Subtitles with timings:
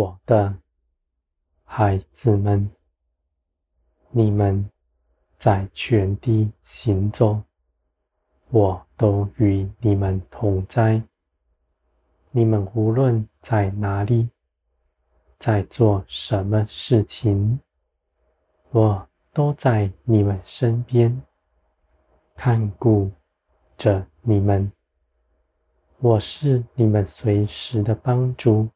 [0.00, 0.56] 我的
[1.62, 2.70] 孩子们，
[4.08, 4.70] 你们
[5.36, 7.42] 在全地行走，
[8.48, 11.02] 我都与你们同在。
[12.30, 14.30] 你们无论在哪里，
[15.38, 17.60] 在做什么事情，
[18.70, 21.20] 我都在你们身边，
[22.34, 23.10] 看顾
[23.76, 24.72] 着你们。
[25.98, 28.70] 我是你们随时的帮助。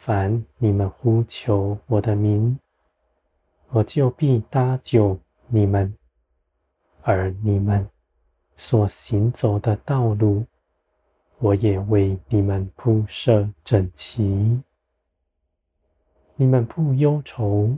[0.00, 2.58] 凡你们呼求我的名，
[3.70, 5.18] 我就必搭救
[5.48, 5.92] 你们，
[7.02, 7.86] 而你们
[8.56, 10.46] 所行走的道路，
[11.38, 14.62] 我也为你们铺设整齐。
[16.36, 17.76] 你们不忧愁，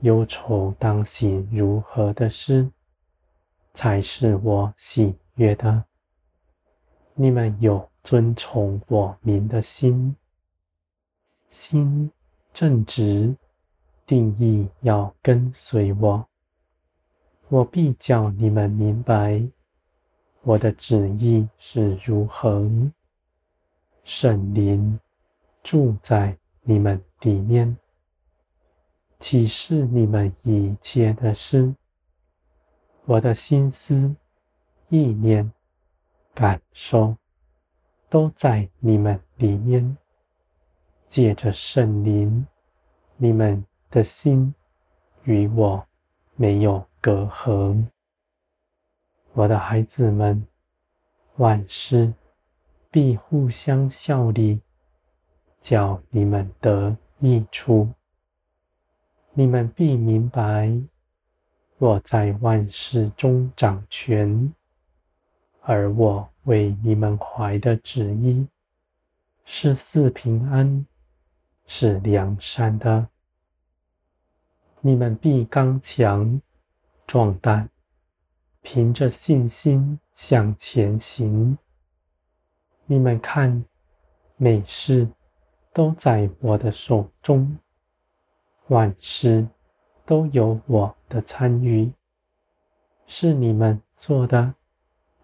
[0.00, 2.70] 忧愁当行如何的事，
[3.72, 5.84] 才是我喜悦的？
[7.14, 10.14] 你们有遵从我名的心，
[11.54, 12.10] 心
[12.52, 13.36] 正直，
[14.04, 16.26] 定意要跟随我，
[17.48, 19.40] 我必叫你们明白。
[20.42, 22.68] 我的旨意是如何？
[24.02, 24.98] 圣灵
[25.62, 27.76] 住在你们里面，
[29.20, 31.72] 启示你们一切的事。
[33.04, 34.16] 我的心思、
[34.88, 35.52] 意念、
[36.34, 37.16] 感受，
[38.10, 39.96] 都在你们里面。
[41.14, 42.44] 借着圣灵，
[43.18, 44.52] 你们的心
[45.22, 45.86] 与我
[46.34, 47.84] 没有隔阂。
[49.32, 50.44] 我的孩子们，
[51.36, 52.12] 万事
[52.90, 54.60] 必互相效力，
[55.60, 57.88] 叫你们得益处。
[59.34, 60.76] 你们必明白，
[61.78, 64.52] 我在万事中掌权，
[65.60, 68.48] 而我为你们怀的旨意
[69.44, 70.84] 是赐平安，
[71.66, 73.08] 是梁山的。
[74.80, 76.40] 你们必刚强
[77.06, 77.68] 壮胆。
[78.66, 81.58] 凭着信心向前行。
[82.86, 83.62] 你们看，
[84.38, 85.06] 每事
[85.70, 87.58] 都在我的手中，
[88.68, 89.46] 万事
[90.06, 91.92] 都有我的参与，
[93.06, 94.54] 是你们做的，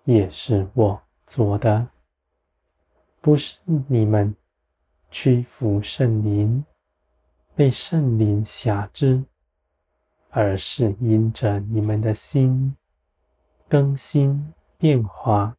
[0.04, 1.88] 也是我做的。
[3.22, 3.56] 不是
[3.88, 4.36] 你们
[5.10, 6.64] 屈服圣灵，
[7.54, 9.24] 被圣灵辖制，
[10.30, 12.76] 而是因着你们的心。
[13.68, 15.56] 更新变化，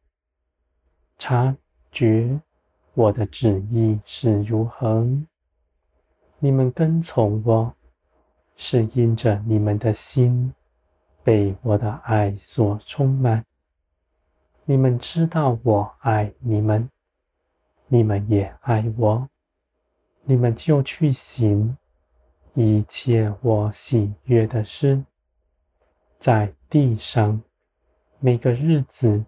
[1.18, 1.56] 察
[1.90, 2.40] 觉
[2.94, 5.06] 我的旨意是如何。
[6.38, 7.74] 你们跟从我，
[8.56, 10.52] 是因着你们的心
[11.22, 13.44] 被我的爱所充满。
[14.64, 16.90] 你们知道我爱你们，
[17.88, 19.28] 你们也爱我，
[20.24, 21.76] 你们就去行
[22.54, 25.02] 一切我喜悦的事，
[26.18, 27.42] 在地上。
[28.20, 29.24] 每个日子，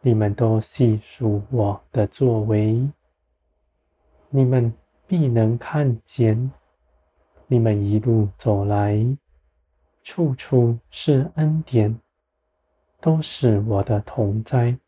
[0.00, 2.88] 你们都细数我的作为，
[4.30, 4.72] 你们
[5.08, 6.52] 必能看见。
[7.48, 9.04] 你们一路走来，
[10.04, 11.98] 处处是恩典，
[13.00, 14.78] 都是我的同在，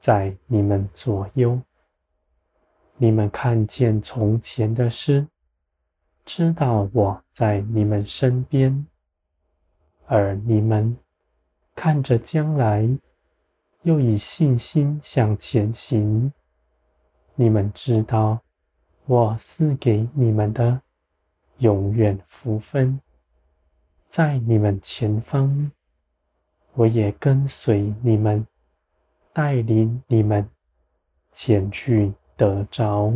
[0.00, 1.60] 在你们左右。
[2.96, 5.26] 你们看见从前的事，
[6.24, 8.86] 知道我在你们身边，
[10.06, 10.96] 而你们。
[11.76, 12.88] 看着将来，
[13.82, 16.32] 又以信心向前行。
[17.34, 18.40] 你们知道，
[19.06, 20.80] 我赐给你们的
[21.58, 23.00] 永远福分，
[24.06, 25.72] 在你们前方，
[26.74, 28.46] 我也跟随你们，
[29.32, 30.48] 带领你们
[31.32, 33.12] 前去得着。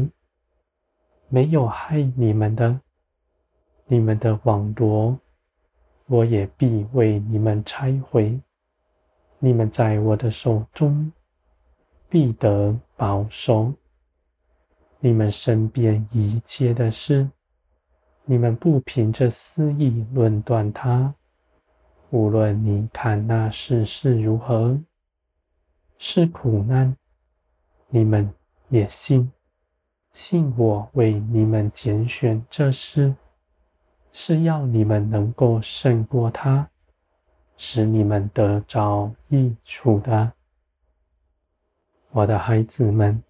[1.28, 2.80] 没有害你们的，
[3.86, 5.18] 你们的网罗，
[6.06, 8.40] 我也必为你们拆毁。
[9.38, 11.12] 你们在我的手中
[12.08, 13.72] 必得保守，
[15.00, 17.28] 你们身边一切的事，
[18.24, 21.14] 你们不凭着私意论断它。
[22.10, 24.80] 无论你看那世事如何，
[25.98, 26.96] 是苦难，
[27.88, 28.32] 你们
[28.68, 29.32] 也信，
[30.12, 33.14] 信我为你们拣选这事，
[34.12, 36.68] 是要你们能够胜过他。
[37.60, 40.32] 使你们得着益处的，
[42.12, 43.20] 我的孩子们，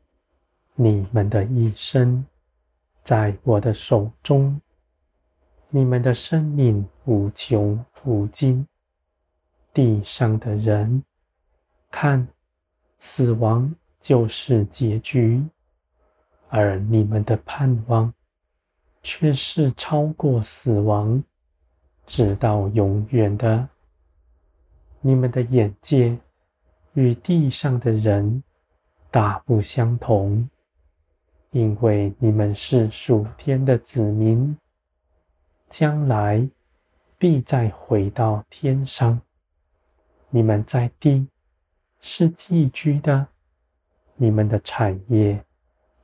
[0.74, 2.26] 你们的一生
[3.02, 4.60] 在我的手中，
[5.70, 8.66] 你们的生命无穷无尽。
[9.72, 11.02] 地上的人
[11.90, 12.28] 看，
[12.98, 15.44] 死亡就是结局，
[16.48, 18.12] 而你们的盼望
[19.02, 21.22] 却是超过死亡，
[22.06, 23.68] 直到永远的。
[25.00, 26.18] 你们的眼界
[26.94, 28.42] 与地上的人
[29.10, 30.48] 大不相同，
[31.50, 34.56] 因为你们是属天的子民，
[35.70, 36.48] 将来
[37.16, 39.20] 必再回到天上。
[40.30, 41.28] 你们在地
[42.00, 43.28] 是寄居的，
[44.20, 45.42] 你们的产业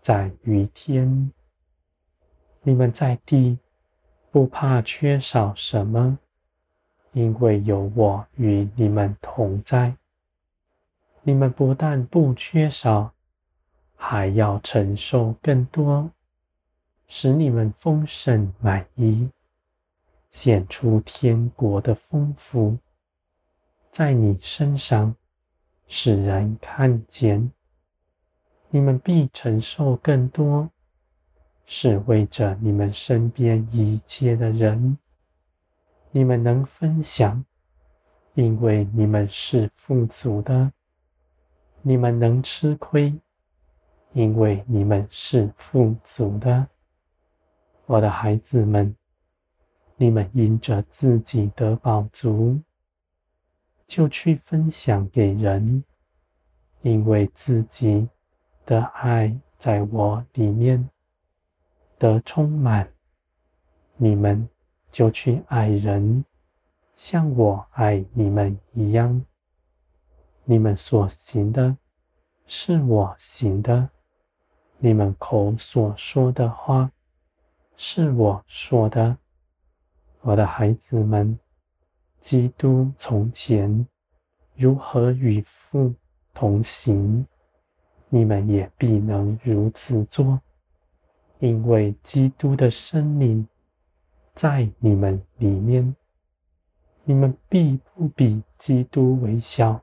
[0.01, 1.31] 在于天。
[2.63, 3.59] 你们在地
[4.31, 6.19] 不怕缺少什么。
[7.13, 9.95] 因为有我与你们同在，
[11.23, 13.15] 你们不但不缺少，
[13.95, 16.11] 还要承受更多，
[17.07, 19.31] 使你们丰盛满溢，
[20.33, 22.79] 显出天国的丰富，
[23.93, 25.15] 在你身上
[25.87, 27.53] 使人看见。
[28.75, 30.69] 你们必承受更多，
[31.65, 34.99] 是为着你们身边一切的人。
[36.11, 37.45] 你们能分享，
[38.35, 40.73] 因为你们是富足的；
[41.83, 43.15] 你们能吃亏，
[44.13, 46.67] 因为你们是富足的。
[47.87, 48.97] 我的孩子们，
[49.97, 52.61] 你们因着自己的饱足，
[53.87, 55.85] 就去分享给人，
[56.83, 58.09] 因为自己
[58.67, 60.89] 的爱在我里面
[61.99, 62.93] 的充满，
[63.97, 64.49] 你们。
[64.95, 66.25] 就去爱人，
[66.95, 69.25] 像我爱你们一样。
[70.45, 71.77] 你们所行的，
[72.47, 73.89] 是我行的；
[74.79, 76.93] 你们口所说的话，
[77.77, 79.19] 是我说的。
[80.21, 81.37] 我的孩子们，
[82.21, 83.89] 基督从前
[84.55, 85.93] 如何与父
[86.33, 87.27] 同行，
[88.15, 90.41] 你们也必能如此做，
[91.41, 93.49] 因为基督的生命。
[94.37, 95.97] 在你们里面，
[97.03, 99.83] 你们必不比基督微小。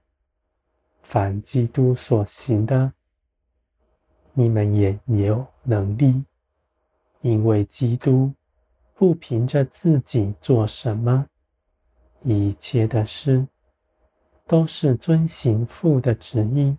[1.03, 2.93] 凡基督所行的，
[4.31, 6.23] 你们也有能力，
[7.19, 8.33] 因为基督
[8.95, 11.27] 不凭着自己做什么，
[12.23, 13.45] 一切的事
[14.47, 16.77] 都是遵行父的旨意，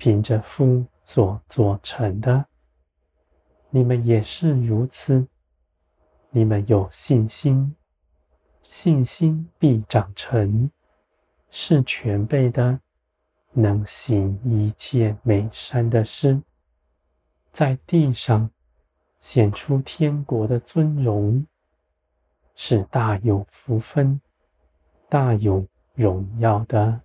[0.00, 2.46] 凭着父所做成的。
[3.68, 5.28] 你们也是如此。
[6.30, 7.76] 你们有信心，
[8.62, 10.70] 信心必长成，
[11.50, 12.80] 是全备的，
[13.52, 16.40] 能行一切美善的事，
[17.52, 18.50] 在地上
[19.18, 21.46] 显出天国的尊荣，
[22.54, 24.18] 是大有福分、
[25.10, 27.02] 大有荣耀的。